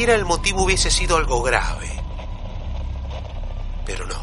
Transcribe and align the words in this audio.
Siquiera 0.00 0.18
el 0.18 0.24
motivo 0.24 0.62
hubiese 0.62 0.90
sido 0.90 1.18
algo 1.18 1.42
grave. 1.42 1.90
Pero 3.84 4.06
no. 4.06 4.16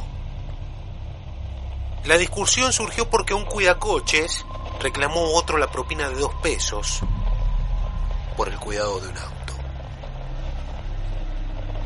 La 2.05 2.17
discusión 2.17 2.73
surgió 2.73 3.07
porque 3.11 3.35
un 3.35 3.45
cuidacoches 3.45 4.43
reclamó 4.81 5.35
otro 5.35 5.59
la 5.59 5.69
propina 5.69 6.09
de 6.09 6.15
dos 6.15 6.33
pesos 6.41 7.01
por 8.35 8.49
el 8.49 8.57
cuidado 8.57 8.99
de 9.01 9.09
un 9.09 9.17
auto. 9.19 9.53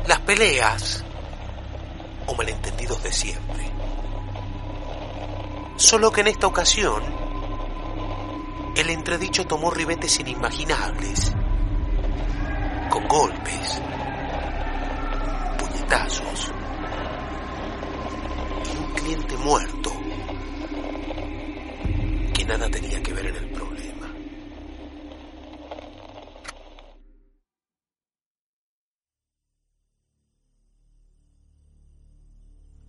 Las 0.06 0.20
peleas 0.20 1.04
o 2.26 2.34
malentendidos 2.34 3.02
de 3.02 3.12
siempre. 3.12 3.70
Solo 5.76 6.10
que 6.10 6.22
en 6.22 6.28
esta 6.28 6.46
ocasión 6.46 7.02
el 8.74 8.88
entredicho 8.88 9.46
tomó 9.46 9.70
ribetes 9.70 10.18
inimaginables 10.18 11.34
con 12.92 13.08
golpes, 13.08 13.80
puñetazos 15.58 16.52
y 18.70 18.76
un 18.76 18.92
cliente 18.92 19.36
muerto 19.38 19.90
que 22.34 22.44
nada 22.44 22.68
tenía 22.68 23.02
que 23.02 23.14
ver 23.14 23.26
en 23.28 23.36
el 23.36 23.50
problema. 23.50 24.14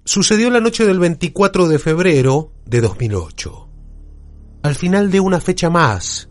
Sucedió 0.03 0.49
la 0.49 0.59
noche 0.59 0.85
del 0.85 0.99
24 0.99 1.69
de 1.69 1.79
febrero 1.79 2.51
de 2.65 2.81
2008, 2.81 3.69
al 4.63 4.75
final 4.75 5.09
de 5.09 5.21
una 5.21 5.39
fecha 5.39 5.69
más 5.69 6.29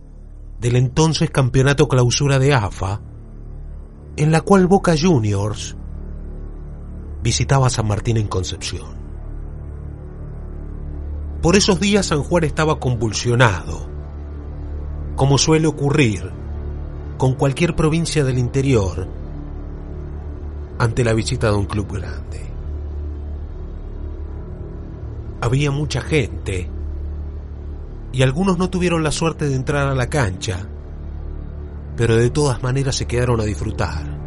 del 0.60 0.76
entonces 0.76 1.30
campeonato 1.30 1.88
clausura 1.88 2.38
de 2.38 2.52
AFA, 2.52 3.11
en 4.16 4.30
la 4.30 4.42
cual 4.42 4.66
Boca 4.66 4.94
Juniors 5.00 5.76
visitaba 7.22 7.70
San 7.70 7.86
Martín 7.86 8.16
en 8.16 8.28
Concepción. 8.28 9.02
Por 11.40 11.56
esos 11.56 11.80
días 11.80 12.06
San 12.06 12.22
Juan 12.22 12.44
estaba 12.44 12.78
convulsionado, 12.78 13.86
como 15.16 15.38
suele 15.38 15.66
ocurrir 15.66 16.30
con 17.16 17.34
cualquier 17.34 17.74
provincia 17.74 18.24
del 18.24 18.38
interior 18.38 19.08
ante 20.78 21.04
la 21.04 21.12
visita 21.12 21.50
de 21.50 21.56
un 21.56 21.66
club 21.66 21.92
grande. 21.92 22.42
Había 25.40 25.70
mucha 25.70 26.00
gente 26.00 26.68
y 28.12 28.22
algunos 28.22 28.58
no 28.58 28.68
tuvieron 28.68 29.02
la 29.02 29.10
suerte 29.10 29.48
de 29.48 29.56
entrar 29.56 29.88
a 29.88 29.94
la 29.94 30.08
cancha 30.08 30.68
pero 31.96 32.16
de 32.16 32.30
todas 32.30 32.62
maneras 32.62 32.96
se 32.96 33.06
quedaron 33.06 33.40
a 33.40 33.44
disfrutar 33.44 34.18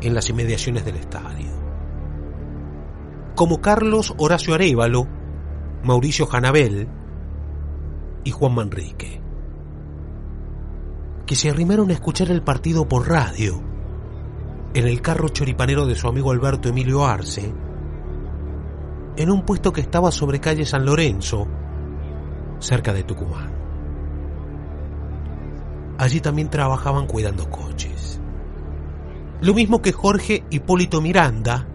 en 0.00 0.14
las 0.14 0.28
inmediaciones 0.30 0.84
del 0.84 0.96
estadio. 0.96 1.50
Como 3.34 3.60
Carlos 3.60 4.14
Horacio 4.16 4.54
Arevalo, 4.54 5.06
Mauricio 5.82 6.26
Janabel 6.26 6.88
y 8.24 8.30
Juan 8.30 8.54
Manrique, 8.54 9.20
que 11.26 11.36
se 11.36 11.50
arrimaron 11.50 11.90
a 11.90 11.94
escuchar 11.94 12.30
el 12.30 12.42
partido 12.42 12.88
por 12.88 13.08
radio 13.08 13.62
en 14.74 14.86
el 14.86 15.00
carro 15.00 15.28
choripanero 15.28 15.86
de 15.86 15.94
su 15.94 16.08
amigo 16.08 16.30
Alberto 16.30 16.68
Emilio 16.68 17.06
Arce, 17.06 17.52
en 19.16 19.30
un 19.30 19.42
puesto 19.42 19.72
que 19.72 19.80
estaba 19.80 20.12
sobre 20.12 20.40
calle 20.40 20.64
San 20.64 20.84
Lorenzo, 20.84 21.46
cerca 22.60 22.92
de 22.92 23.02
Tucumán. 23.02 23.57
Allí 25.98 26.20
también 26.20 26.48
trabajaban 26.48 27.06
cuidando 27.06 27.50
coches. 27.50 28.20
Lo 29.40 29.52
mismo 29.52 29.82
que 29.82 29.92
Jorge 29.92 30.44
Hipólito 30.50 31.00
Miranda 31.00 31.66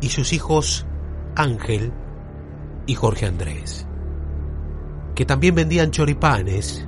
y 0.00 0.08
sus 0.08 0.32
hijos 0.32 0.86
Ángel 1.34 1.92
y 2.86 2.94
Jorge 2.94 3.26
Andrés, 3.26 3.86
que 5.14 5.24
también 5.24 5.54
vendían 5.54 5.90
choripanes 5.90 6.86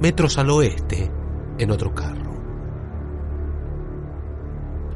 metros 0.00 0.38
al 0.38 0.50
oeste 0.50 1.10
en 1.58 1.70
otro 1.70 1.94
carro. 1.94 2.34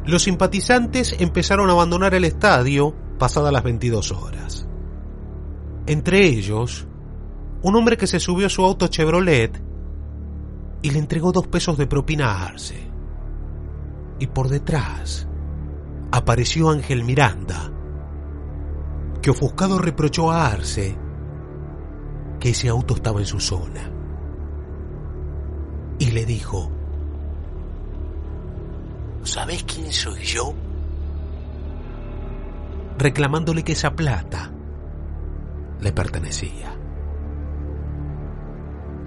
Los 0.05 0.23
simpatizantes 0.23 1.17
empezaron 1.19 1.69
a 1.69 1.73
abandonar 1.73 2.15
el 2.15 2.25
estadio 2.25 2.95
pasadas 3.19 3.53
las 3.53 3.63
22 3.63 4.13
horas. 4.13 4.67
Entre 5.87 6.25
ellos, 6.25 6.87
un 7.63 7.77
hombre 7.77 7.97
que 7.97 8.07
se 8.07 8.21
subió 8.21 8.47
a 8.47 8.51
su 8.51 8.65
auto 8.65 8.89
Chevrolet 8.89 9.68
y 10.83 10.91
le 10.91 10.99
entregó 10.99 11.33
dos 11.33 11.47
pesos 11.47 11.77
de 11.77 11.87
propina 11.87 12.33
a 12.33 12.47
Arce. 12.47 12.89
Y 14.19 14.27
por 14.29 14.49
detrás 14.49 15.27
apareció 16.11 16.71
Ángel 16.71 17.05
Miranda, 17.05 17.71
que 19.21 19.31
ofuscado 19.31 19.79
reprochó 19.79 20.31
a 20.31 20.47
Arce 20.47 20.97
que 22.41 22.51
ese 22.51 22.69
auto 22.69 22.95
estaba 22.95 23.21
en 23.21 23.27
su 23.27 23.41
zona. 23.41 23.91
Y 25.99 26.13
le 26.13 26.25
dijo, 26.25 26.71
¿sabes 29.25 29.65
quién 29.65 29.93
soy 29.93 30.21
yo? 30.23 30.55
Reclamándole 32.97 33.65
que 33.65 33.73
esa 33.73 33.95
plata 33.95 34.53
le 35.81 35.93
pertenecía. 35.93 36.73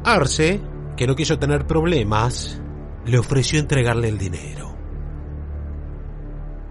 Arce 0.03 0.70
que 0.95 1.07
no 1.07 1.15
quiso 1.15 1.39
tener 1.39 1.65
problemas, 1.65 2.61
le 3.05 3.17
ofreció 3.17 3.59
entregarle 3.59 4.09
el 4.09 4.17
dinero. 4.17 4.75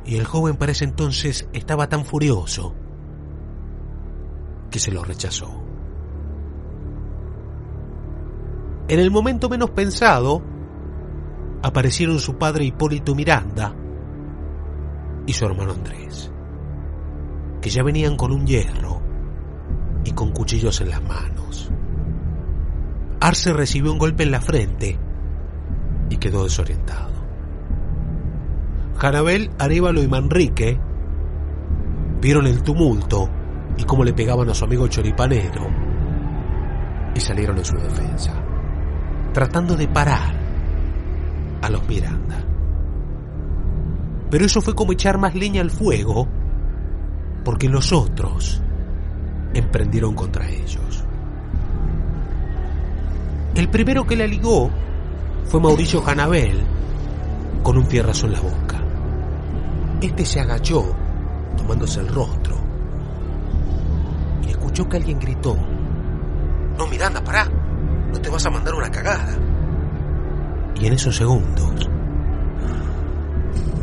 Y 0.04 0.16
el 0.16 0.24
joven 0.24 0.56
para 0.56 0.72
ese 0.72 0.84
entonces 0.84 1.48
estaba 1.52 1.88
tan 1.88 2.04
furioso 2.04 2.74
que 4.70 4.78
se 4.78 4.92
lo 4.92 5.04
rechazó. 5.04 5.62
En 8.88 8.98
el 8.98 9.10
momento 9.10 9.48
menos 9.48 9.70
pensado, 9.70 10.42
aparecieron 11.62 12.18
su 12.18 12.38
padre 12.38 12.64
Hipólito 12.64 13.14
Miranda 13.14 13.74
y 15.26 15.32
su 15.32 15.44
hermano 15.44 15.72
Andrés, 15.72 16.32
que 17.60 17.70
ya 17.70 17.82
venían 17.82 18.16
con 18.16 18.32
un 18.32 18.46
hierro 18.46 19.00
y 20.04 20.12
con 20.12 20.32
cuchillos 20.32 20.80
en 20.80 20.90
las 20.90 21.02
manos. 21.02 21.70
Arce 23.20 23.52
recibió 23.52 23.92
un 23.92 23.98
golpe 23.98 24.22
en 24.22 24.30
la 24.30 24.40
frente 24.40 24.98
y 26.08 26.16
quedó 26.16 26.44
desorientado. 26.44 27.10
Janabel, 28.96 29.50
Arevalo 29.58 30.02
y 30.02 30.08
Manrique 30.08 30.80
vieron 32.20 32.46
el 32.46 32.62
tumulto 32.62 33.28
y 33.76 33.84
cómo 33.84 34.04
le 34.04 34.14
pegaban 34.14 34.48
a 34.48 34.54
su 34.54 34.64
amigo 34.64 34.88
choripanero 34.88 35.68
y 37.14 37.20
salieron 37.20 37.58
en 37.58 37.64
su 37.64 37.76
defensa, 37.76 38.32
tratando 39.32 39.76
de 39.76 39.88
parar 39.88 40.34
a 41.62 41.68
los 41.68 41.86
Miranda. 41.86 42.44
Pero 44.30 44.44
eso 44.46 44.60
fue 44.60 44.74
como 44.74 44.92
echar 44.92 45.18
más 45.18 45.34
leña 45.34 45.60
al 45.60 45.70
fuego, 45.70 46.28
porque 47.44 47.68
los 47.68 47.92
otros 47.92 48.62
emprendieron 49.54 50.14
contra 50.14 50.48
ellos. 50.48 51.04
El 53.54 53.68
primero 53.68 54.06
que 54.06 54.16
la 54.16 54.26
ligó 54.26 54.70
fue 55.46 55.60
Mauricio 55.60 56.02
Hanabel, 56.06 56.62
con 57.62 57.76
un 57.76 57.84
fierrazo 57.86 58.26
en 58.26 58.32
la 58.32 58.40
boca. 58.40 58.80
Este 60.00 60.24
se 60.24 60.40
agachó, 60.40 60.94
tomándose 61.56 62.00
el 62.00 62.08
rostro, 62.08 62.56
y 64.46 64.50
escuchó 64.50 64.88
que 64.88 64.96
alguien 64.96 65.18
gritó, 65.18 65.56
No, 66.78 66.86
Miranda, 66.86 67.22
pará, 67.22 67.46
no 68.12 68.20
te 68.20 68.30
vas 68.30 68.46
a 68.46 68.50
mandar 68.50 68.74
una 68.74 68.90
cagada. 68.90 69.36
Y 70.80 70.86
en 70.86 70.92
esos 70.92 71.16
segundos, 71.16 71.90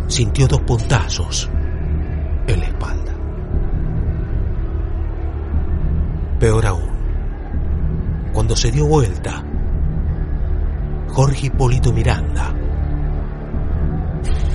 sintió 0.07 0.47
dos 0.47 0.61
puntazos 0.61 1.49
en 2.47 2.59
la 2.59 2.65
espalda. 2.67 3.13
Peor 6.39 6.65
aún, 6.65 6.89
cuando 8.33 8.55
se 8.55 8.71
dio 8.71 8.85
vuelta, 8.87 9.43
Jorge 11.17 11.47
Hipólito 11.47 11.91
Miranda 11.91 12.53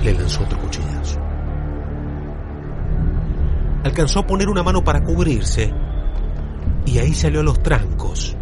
le 0.01 0.13
lanzó 0.13 0.43
otro 0.43 0.57
cuchillazo. 0.59 1.19
Alcanzó 3.83 4.21
a 4.21 4.25
poner 4.25 4.47
una 4.47 4.63
mano 4.63 4.81
para 4.81 5.03
cubrirse 5.03 5.73
y 6.85 6.99
ahí 6.99 7.13
salió 7.13 7.41
a 7.41 7.43
los 7.43 7.61
trancos, 7.61 8.37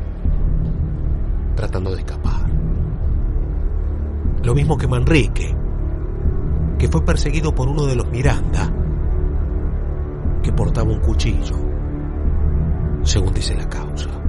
tratando 1.56 1.96
de 1.96 2.02
escapar. 2.02 2.48
Lo 4.44 4.54
mismo 4.54 4.78
que 4.78 4.88
Manrique, 4.88 5.56
que 6.78 6.88
fue 6.90 7.04
perseguido 7.04 7.56
por 7.56 7.70
uno 7.70 7.88
de 7.88 7.96
los 7.96 8.08
Miranda, 8.12 8.72
que 10.44 10.54
portaba 10.54 10.92
un 10.92 11.00
cuchillo, 11.00 11.56
según 13.02 13.34
dice 13.34 13.56
la 13.56 13.68
causa. 13.68 14.21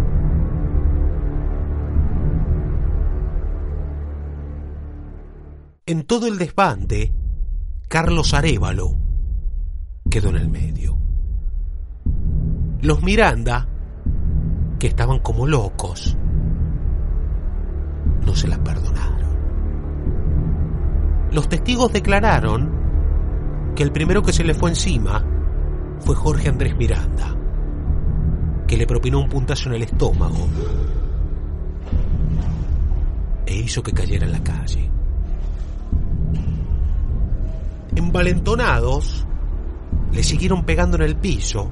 En 5.92 6.04
todo 6.04 6.26
el 6.26 6.38
desbande, 6.38 7.12
Carlos 7.86 8.32
Arevalo 8.32 8.96
quedó 10.08 10.30
en 10.30 10.36
el 10.36 10.48
medio. 10.48 10.96
Los 12.80 13.02
Miranda, 13.02 13.68
que 14.78 14.86
estaban 14.86 15.18
como 15.18 15.46
locos, 15.46 16.16
no 18.24 18.34
se 18.34 18.48
las 18.48 18.60
perdonaron. 18.60 19.36
Los 21.30 21.50
testigos 21.50 21.92
declararon 21.92 22.72
que 23.76 23.82
el 23.82 23.92
primero 23.92 24.22
que 24.22 24.32
se 24.32 24.44
le 24.44 24.54
fue 24.54 24.70
encima 24.70 25.22
fue 25.98 26.16
Jorge 26.16 26.48
Andrés 26.48 26.74
Miranda, 26.74 27.36
que 28.66 28.78
le 28.78 28.86
propinó 28.86 29.20
un 29.20 29.28
puntazo 29.28 29.68
en 29.68 29.74
el 29.74 29.82
estómago 29.82 30.48
e 33.44 33.56
hizo 33.56 33.82
que 33.82 33.92
cayera 33.92 34.24
en 34.24 34.32
la 34.32 34.42
calle. 34.42 35.01
Envalentonados, 37.94 39.26
le 40.12 40.22
siguieron 40.22 40.64
pegando 40.64 40.96
en 40.96 41.02
el 41.02 41.16
piso 41.16 41.70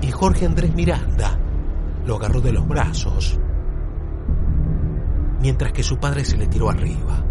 y 0.00 0.10
Jorge 0.10 0.46
Andrés 0.46 0.74
Miranda 0.74 1.38
lo 2.06 2.16
agarró 2.16 2.40
de 2.40 2.52
los 2.52 2.66
brazos 2.66 3.38
mientras 5.40 5.72
que 5.72 5.82
su 5.82 5.98
padre 5.98 6.24
se 6.24 6.36
le 6.36 6.46
tiró 6.46 6.68
arriba. 6.68 7.24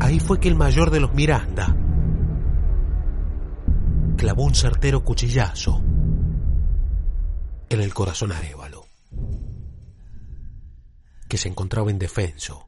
Ahí 0.00 0.20
fue 0.20 0.38
que 0.40 0.48
el 0.48 0.54
mayor 0.54 0.90
de 0.90 1.00
los 1.00 1.14
Miranda 1.14 1.74
clavó 4.16 4.44
un 4.44 4.54
certero 4.54 5.04
cuchillazo 5.04 5.82
en 7.70 7.80
el 7.80 7.92
corazón 7.94 8.32
arévalo, 8.32 8.86
que 11.28 11.36
se 11.36 11.48
encontraba 11.48 11.90
indefenso 11.90 12.67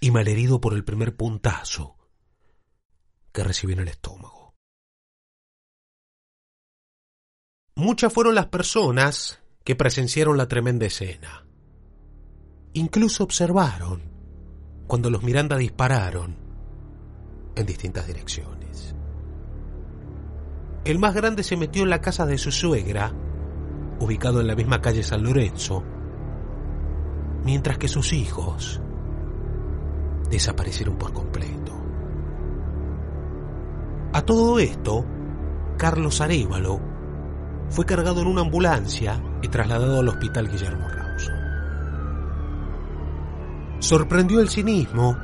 y 0.00 0.10
malherido 0.10 0.60
por 0.60 0.74
el 0.74 0.84
primer 0.84 1.16
puntazo 1.16 1.96
que 3.32 3.44
recibió 3.44 3.74
en 3.74 3.82
el 3.82 3.88
estómago. 3.88 4.54
Muchas 7.74 8.12
fueron 8.12 8.34
las 8.34 8.46
personas 8.46 9.42
que 9.62 9.76
presenciaron 9.76 10.38
la 10.38 10.48
tremenda 10.48 10.86
escena. 10.86 11.46
Incluso 12.72 13.24
observaron 13.24 14.02
cuando 14.86 15.10
los 15.10 15.22
Miranda 15.22 15.56
dispararon 15.56 16.36
en 17.54 17.66
distintas 17.66 18.06
direcciones. 18.06 18.94
El 20.84 20.98
más 20.98 21.14
grande 21.14 21.42
se 21.42 21.56
metió 21.56 21.82
en 21.82 21.90
la 21.90 22.00
casa 22.00 22.24
de 22.26 22.38
su 22.38 22.52
suegra, 22.52 23.12
ubicado 23.98 24.40
en 24.40 24.46
la 24.46 24.54
misma 24.54 24.80
calle 24.80 25.02
San 25.02 25.24
Lorenzo, 25.24 25.82
mientras 27.44 27.76
que 27.76 27.88
sus 27.88 28.12
hijos 28.12 28.80
desaparecieron 30.30 30.96
por 30.96 31.12
completo. 31.12 31.72
A 34.12 34.22
todo 34.22 34.58
esto, 34.58 35.04
Carlos 35.76 36.20
Arevalo 36.20 36.80
fue 37.68 37.84
cargado 37.84 38.22
en 38.22 38.28
una 38.28 38.42
ambulancia 38.42 39.22
y 39.42 39.48
trasladado 39.48 40.00
al 40.00 40.08
hospital 40.08 40.48
Guillermo 40.48 40.88
Rauso. 40.88 41.32
Sorprendió 43.80 44.40
el 44.40 44.48
cinismo 44.48 45.18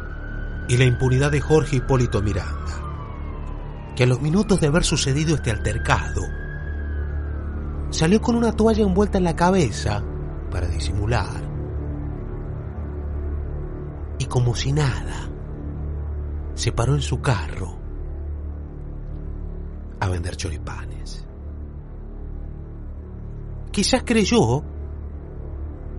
y 0.68 0.76
la 0.76 0.84
impunidad 0.84 1.30
de 1.30 1.40
Jorge 1.40 1.76
Hipólito 1.76 2.20
Miranda, 2.22 2.82
que 3.96 4.04
a 4.04 4.06
los 4.06 4.20
minutos 4.20 4.60
de 4.60 4.66
haber 4.66 4.84
sucedido 4.84 5.34
este 5.34 5.50
altercado, 5.50 6.22
salió 7.90 8.20
con 8.20 8.36
una 8.36 8.52
toalla 8.52 8.82
envuelta 8.82 9.18
en 9.18 9.24
la 9.24 9.36
cabeza 9.36 10.02
para 10.50 10.68
disimular. 10.68 11.51
Y 14.22 14.26
como 14.26 14.54
si 14.54 14.70
nada, 14.70 15.28
se 16.54 16.70
paró 16.70 16.94
en 16.94 17.02
su 17.02 17.20
carro 17.20 17.76
a 19.98 20.08
vender 20.08 20.36
choripanes. 20.36 21.26
Quizás 23.72 24.04
creyó 24.04 24.62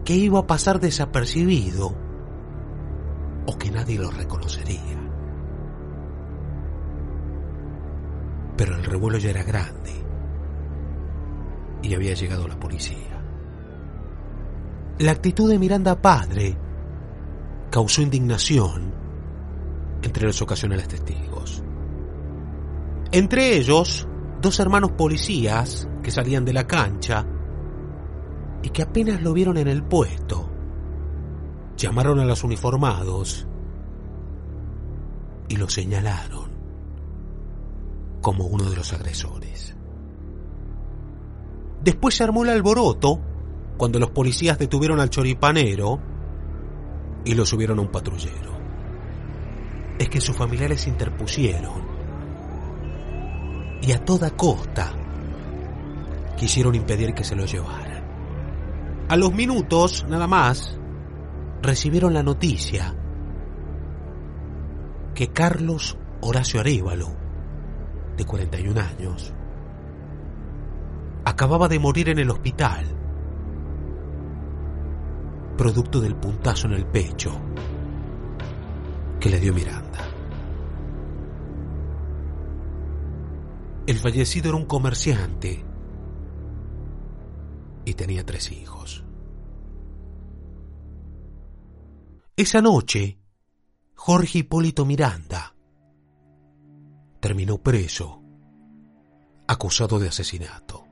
que 0.06 0.16
iba 0.16 0.40
a 0.40 0.48
pasar 0.48 0.80
desapercibido 0.80 1.94
o 3.46 3.58
que 3.58 3.72
nadie 3.72 4.00
lo 4.00 4.10
reconocería. 4.10 5.02
Pero 8.56 8.78
el 8.78 8.86
revuelo 8.86 9.18
ya 9.18 9.31
era 9.31 9.44
grande 9.44 10.02
y 11.81 11.94
había 11.94 12.14
llegado 12.14 12.48
la 12.48 12.58
policía. 12.58 13.22
La 15.00 15.12
actitud 15.12 15.50
de 15.50 15.60
Miranda 15.60 16.02
padre 16.02 16.58
causó 17.74 18.04
indignación 18.04 18.94
entre 20.04 20.28
los 20.28 20.40
ocasionales 20.44 20.88
testigos. 20.88 21.64
Entre 23.12 23.58
ellos, 23.58 24.08
dos 24.40 24.60
hermanos 24.60 24.92
policías 24.92 25.90
que 26.04 26.12
salían 26.12 26.46
de 26.46 26.54
la 26.54 26.68
cancha 26.68 27.25
y 28.62 28.70
que 28.70 28.84
apenas 28.84 29.24
lo 29.24 29.34
vieron 29.34 29.58
en 29.58 29.68
el 29.68 29.81
puesto, 29.81 30.52
llamaron 31.75 32.20
a 32.20 32.25
los 32.25 32.44
uniformados 32.44 33.48
y 35.50 35.56
lo 35.56 35.68
señalaron 35.68 36.52
como 38.22 38.46
uno 38.46 38.70
de 38.70 38.75
los 38.75 38.94
agresores. 38.94 39.75
Después 41.84 42.13
se 42.13 42.24
armó 42.24 42.44
el 42.44 42.51
alboroto 42.51 43.20
cuando 43.77 43.98
los 43.98 44.12
policías 44.12 44.60
detuvieron 44.60 45.00
al 45.00 45.10
choripanero 45.10 46.12
y 47.25 47.36
lo 47.36 47.46
subieron 47.46 47.80
a 47.80 47.82
un 47.82 47.89
patrullero. 47.89 48.53
Es 49.98 50.10
que 50.10 50.22
sus 50.22 50.36
familiares 50.36 50.82
se 50.82 50.89
interpusieron 50.89 51.84
y 53.82 53.92
a 53.92 54.03
toda 54.03 54.32
costa 54.32 54.94
quisieron 56.38 56.75
impedir 56.75 57.13
que 57.13 57.24
se 57.24 57.36
lo 57.36 57.46
llevaran. 57.46 58.03
A 59.10 59.15
los 59.15 59.34
minutos, 59.34 60.06
nada 60.08 60.27
más, 60.27 60.77
recibieron 61.62 62.13
la 62.13 62.24
noticia 62.24 62.96
que 65.13 65.27
Carlos 65.27 65.98
Horacio 66.22 66.60
Arévalo, 66.60 67.10
de 68.18 68.25
41 68.25 68.80
años, 68.80 69.34
acababa 71.25 71.68
de 71.68 71.80
morir 71.80 72.10
en 72.10 72.20
el 72.20 72.30
hospital, 72.30 72.86
producto 75.57 76.01
del 76.01 76.15
puntazo 76.15 76.67
en 76.67 76.74
el 76.74 76.86
pecho 76.86 77.31
que 79.19 79.29
le 79.29 79.39
dio 79.39 79.53
Miranda. 79.53 80.00
El 83.86 83.98
fallecido 83.98 84.50
era 84.50 84.57
un 84.57 84.65
comerciante 84.65 85.63
y 87.86 87.93
tenía 87.93 88.25
tres 88.25 88.51
hijos. 88.51 89.03
Esa 92.36 92.62
noche, 92.62 93.19
Jorge 93.93 94.39
Hipólito 94.39 94.86
Miranda 94.86 95.53
terminó 97.19 97.57
preso, 97.60 98.22
acusado 99.48 100.00
de 100.00 100.10
asesinato. 100.10 100.83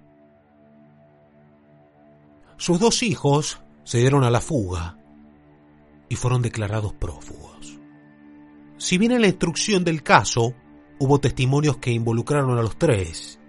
Sus 2.58 2.80
dos 2.80 3.04
hijos 3.04 3.60
se 3.84 4.00
dieron 4.00 4.24
a 4.24 4.30
la 4.30 4.42
fuga 4.42 4.98
y 6.10 6.16
fueron 6.16 6.42
declarados 6.42 6.94
prófugos. 6.94 7.80
Si 8.78 8.98
bien 8.98 9.12
en 9.12 9.22
la 9.22 9.28
instrucción 9.28 9.84
del 9.84 10.04
caso 10.04 10.54
hubo 11.00 11.20
testimonios 11.20 11.78
que 11.78 11.92
involucraron 11.92 12.58
a 12.58 12.62
los 12.62 12.78
tres, 12.78 13.40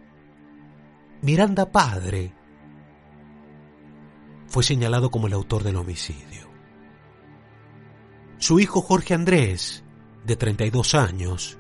Miranda 1.23 1.71
padre 1.71 2.35
fue 4.47 4.63
señalado 4.63 5.11
como 5.11 5.29
el 5.29 5.33
autor 5.33 5.63
del 5.63 5.77
homicidio. 5.77 6.51
Su 8.39 8.61
hijo 8.61 8.83
Jorge 8.83 9.15
Andrés, 9.15 9.85
de 10.25 10.37
32 10.37 10.95
años, 10.95 11.59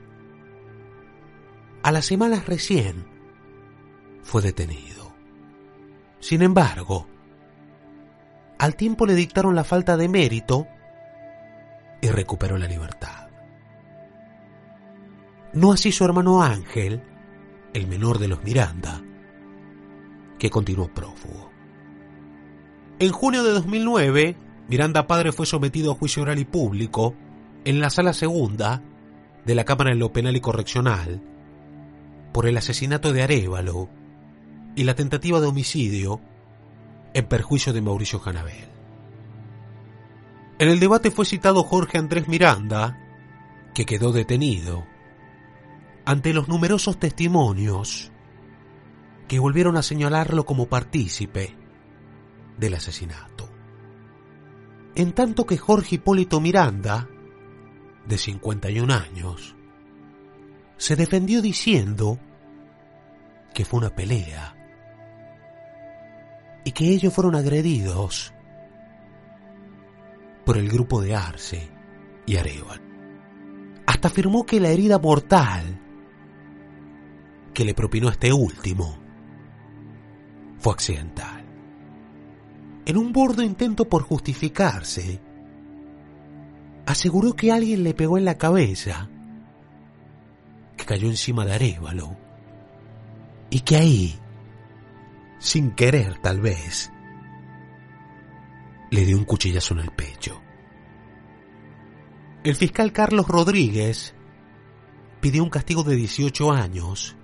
a 1.83 1.91
las 1.91 2.05
semanas 2.05 2.47
recién, 2.47 3.07
fue 4.23 4.43
detenido. 4.43 5.14
Sin 6.21 6.43
embargo, 6.43 7.07
al 8.62 8.76
tiempo 8.76 9.07
le 9.07 9.16
dictaron 9.16 9.57
la 9.57 9.64
falta 9.64 9.97
de 9.97 10.09
mérito 10.09 10.69
y 12.00 12.07
recuperó 12.11 12.57
la 12.59 12.69
libertad. 12.69 13.26
No 15.52 15.73
así 15.73 15.90
su 15.90 16.04
hermano 16.04 16.45
Ángel, 16.45 17.02
el 17.75 17.88
menor 17.88 18.21
de 18.21 18.28
los 18.28 18.45
Miranda, 18.45 19.02
que 20.38 20.49
continuó 20.49 20.87
prófugo. 20.95 21.50
En 23.00 23.11
junio 23.11 23.42
de 23.42 23.50
2009, 23.50 24.37
Miranda 24.69 25.09
Padre 25.09 25.33
fue 25.33 25.45
sometido 25.45 25.90
a 25.90 25.97
juicio 25.97 26.23
oral 26.23 26.38
y 26.38 26.45
público 26.45 27.16
en 27.64 27.81
la 27.81 27.90
sala 27.90 28.12
segunda 28.12 28.81
de 29.45 29.57
la 29.57 29.64
Cámara 29.64 29.90
de 29.90 29.97
lo 29.97 30.12
Penal 30.12 30.37
y 30.37 30.40
Correccional 30.40 31.21
por 32.33 32.47
el 32.47 32.57
asesinato 32.57 33.12
de 33.12 33.25
Arevalo 33.25 33.88
y 34.76 34.85
la 34.85 34.95
tentativa 34.95 35.40
de 35.40 35.49
homicidio 35.49 36.21
en 37.14 37.26
perjuicio 37.26 37.73
de 37.73 37.83
Mauricio 37.83 38.19
Janabel. 38.19 38.69
En 40.59 40.69
el 40.69 40.81
debate 40.81 41.11
fue 41.11 41.25
citado 41.25 41.64
Jorge 41.64 41.99
Andrés 41.99 42.28
Miranda, 42.28 42.99
que 43.75 43.85
quedó 43.85 44.12
detenido 44.12 44.87
ante 46.04 46.33
los 46.33 46.49
numerosos 46.49 46.99
testimonios 46.99 48.11
que 49.28 49.38
volvieron 49.38 49.76
a 49.76 49.83
señalarlo 49.83 50.45
como 50.45 50.66
partícipe 50.66 51.57
del 52.59 52.75
asesinato. 52.75 53.49
En 54.95 55.12
tanto 55.12 55.47
que 55.47 55.57
Jorge 55.57 55.97
Hipólito 55.97 56.40
Miranda, 56.40 57.09
de 58.07 58.19
51 58.19 58.92
años, 58.92 59.57
se 60.76 60.97
defendió 60.97 61.40
diciendo 61.40 62.19
que 63.54 63.64
fue 63.64 63.78
una 63.78 63.90
pelea 63.90 64.62
y 66.64 66.73
que 66.73 66.88
ellos 66.90 67.12
fueron 67.12 67.35
agredidos 67.35 68.33
por 70.45 70.59
el 70.59 70.69
grupo 70.69 71.00
de 71.00 71.14
Arce 71.14 71.71
y 72.26 72.37
Areval. 72.37 72.81
Hasta 73.87 74.09
afirmó 74.09 74.45
que 74.45 74.61
la 74.61 74.71
herida 74.71 74.99
mortal 74.99 75.81
que 77.52 77.64
le 77.64 77.75
propinó 77.75 78.09
este 78.09 78.33
último 78.33 78.99
fue 80.59 80.73
accidental. 80.73 81.45
En 82.85 82.97
un 82.97 83.12
bordo 83.12 83.42
intento 83.42 83.88
por 83.88 84.02
justificarse, 84.02 85.21
aseguró 86.87 87.35
que 87.35 87.52
alguien 87.52 87.85
le 87.85 87.95
pegó 87.95 88.19
en 88.19 88.25
la 88.25 88.38
cabeza, 88.38 89.09
que 90.76 90.85
cayó 90.85 91.09
encima 91.09 91.45
de 91.45 91.54
Arevalo, 91.54 92.16
y 93.50 93.61
que 93.61 93.76
ahí, 93.76 94.19
sin 95.43 95.73
querer 95.73 96.19
tal 96.19 96.41
vez, 96.41 96.93
le 98.93 99.05
dio 99.05 99.19
un 99.19 99.25
cuchillazo 99.25 99.75
en 99.75 99.81
el 99.81 99.91
pecho. 99.91 100.41
El 102.45 102.55
fiscal 102.55 102.93
Carlos 102.93 103.27
Rodríguez 103.27 104.15
pidió 105.21 105.43
un 105.43 105.51
castigo 105.51 105.83
de 105.83 105.97
18 105.97 106.53
años 106.53 107.17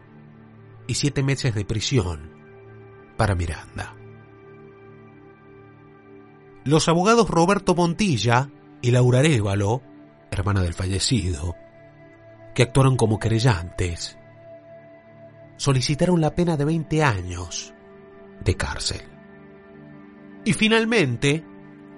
y 0.89 0.95
7 0.95 1.23
meses 1.23 1.55
de 1.55 1.65
prisión 1.65 2.33
para 3.17 3.37
Miranda. 3.37 3.95
Los 6.65 6.89
abogados 6.89 7.31
Roberto 7.31 7.77
Montilla 7.77 8.51
y 8.83 8.91
Laura 8.91 9.21
Arevalo, 9.21 9.81
hermana 10.33 10.63
del 10.63 10.75
fallecido, 10.75 11.55
que 12.57 12.65
actuaron 12.65 12.97
como 12.97 13.21
querellantes, 13.21 14.19
solicitaron 15.57 16.21
la 16.21 16.35
pena 16.35 16.57
de 16.57 16.65
20 16.65 17.05
años 17.05 17.75
de 18.45 18.57
cárcel. 18.57 19.03
Y 20.45 20.53
finalmente, 20.53 21.45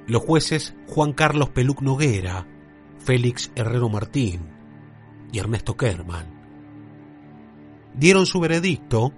los 0.06 0.22
jueces 0.22 0.74
Juan 0.88 1.12
Carlos 1.12 1.50
Peluc 1.50 1.82
Noguera, 1.82 2.46
Félix 2.98 3.52
Herrero 3.54 3.88
Martín 3.88 4.48
y 5.32 5.38
Ernesto 5.38 5.76
Kerman 5.76 6.40
dieron 7.94 8.26
su 8.26 8.40
veredicto 8.40 9.12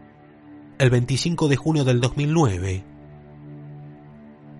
el 0.78 0.90
25 0.90 1.48
de 1.48 1.56
junio 1.56 1.84
del 1.84 2.00
2009 2.00 2.84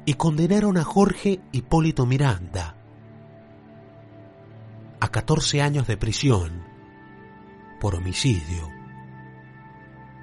y 0.05 0.15
condenaron 0.15 0.77
a 0.77 0.85
Jorge 0.85 1.41
Hipólito 1.53 2.07
Miranda 2.07 2.77
a 5.01 5.09
14 5.09 5.63
años 5.63 5.87
de 5.87 5.97
prisión 5.97 6.63
por 7.81 7.95
homicidio 7.95 8.69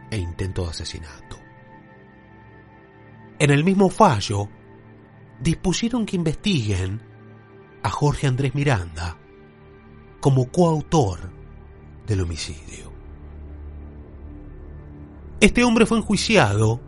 e 0.09 0.17
intento 0.17 0.63
de 0.63 0.69
asesinato. 0.69 1.38
En 3.39 3.51
el 3.51 3.63
mismo 3.63 3.89
fallo, 3.89 4.49
dispusieron 5.39 6.05
que 6.05 6.17
investiguen 6.17 7.01
a 7.81 7.89
Jorge 7.89 8.27
Andrés 8.27 8.53
Miranda 8.53 9.17
como 10.19 10.51
coautor 10.51 11.31
del 12.05 12.21
homicidio. 12.21 12.91
Este 15.39 15.63
hombre 15.63 15.85
fue 15.85 15.99
enjuiciado 15.99 16.81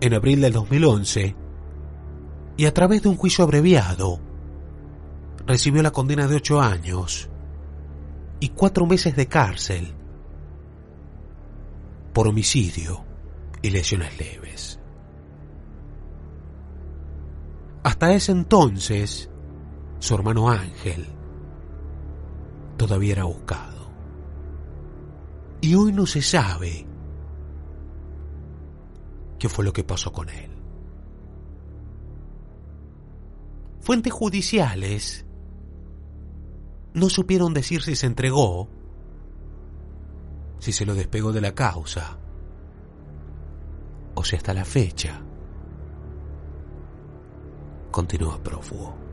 en 0.00 0.14
abril 0.14 0.40
del 0.40 0.52
2011 0.52 1.34
y 2.56 2.64
a 2.66 2.72
través 2.72 3.02
de 3.02 3.08
un 3.08 3.16
juicio 3.16 3.42
abreviado 3.42 4.20
recibió 5.46 5.82
la 5.82 5.90
condena 5.90 6.28
de 6.28 6.36
ocho 6.36 6.60
años 6.60 7.28
y 8.38 8.50
cuatro 8.50 8.86
meses 8.86 9.16
de 9.16 9.26
cárcel 9.26 9.94
por 12.12 12.28
homicidio 12.28 13.04
y 13.62 13.70
lesiones 13.70 14.16
leves. 14.18 14.77
Hasta 17.88 18.12
ese 18.12 18.32
entonces, 18.32 19.30
su 19.98 20.14
hermano 20.14 20.50
Ángel 20.50 21.06
todavía 22.76 23.12
era 23.12 23.24
buscado. 23.24 23.90
Y 25.62 25.74
hoy 25.74 25.94
no 25.94 26.04
se 26.04 26.20
sabe 26.20 26.86
qué 29.38 29.48
fue 29.48 29.64
lo 29.64 29.72
que 29.72 29.84
pasó 29.84 30.12
con 30.12 30.28
él. 30.28 30.50
Fuentes 33.80 34.12
judiciales 34.12 35.24
no 36.92 37.08
supieron 37.08 37.54
decir 37.54 37.80
si 37.80 37.96
se 37.96 38.04
entregó, 38.04 38.68
si 40.58 40.72
se 40.72 40.84
lo 40.84 40.94
despegó 40.94 41.32
de 41.32 41.40
la 41.40 41.54
causa, 41.54 42.18
o 44.14 44.22
si 44.24 44.36
hasta 44.36 44.52
la 44.52 44.66
fecha 44.66 45.22
continúa 47.90 48.38
prófugo. 48.38 49.07